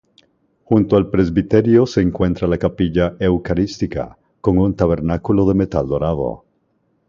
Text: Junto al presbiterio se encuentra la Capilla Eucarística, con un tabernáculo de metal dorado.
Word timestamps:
Junto 0.63 0.95
al 0.95 1.11
presbiterio 1.11 1.85
se 1.85 2.01
encuentra 2.01 2.47
la 2.47 2.57
Capilla 2.57 3.15
Eucarística, 3.19 4.17
con 4.41 4.57
un 4.57 4.75
tabernáculo 4.75 5.45
de 5.47 5.53
metal 5.53 5.87
dorado. 5.87 6.43